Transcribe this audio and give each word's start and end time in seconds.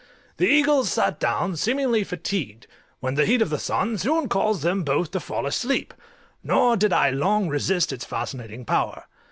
The 0.37 0.47
eagles 0.47 0.91
sat 0.91 1.19
down 1.19 1.57
seemingly 1.57 2.03
fatigued, 2.03 2.65
when 3.01 3.13
the 3.13 3.25
heat 3.27 3.39
of 3.39 3.51
the 3.51 3.59
sun 3.59 3.99
soon 3.99 4.27
caused 4.29 4.63
them 4.63 4.83
both 4.83 5.11
to 5.11 5.19
fall 5.19 5.45
asleep, 5.45 5.93
nor 6.43 6.75
did 6.75 6.91
I 6.91 7.11
long 7.11 7.49
resist 7.49 7.93
its 7.93 8.03
fascinating 8.03 8.65
power. 8.65 9.03